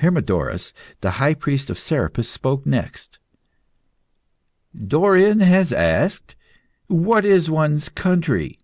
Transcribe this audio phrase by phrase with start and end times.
[0.00, 0.72] Hermodorus,
[1.02, 3.18] the High Priest of Serapis, spoke next
[4.74, 6.34] "Dorion has asked,
[6.86, 8.58] 'What is one's country?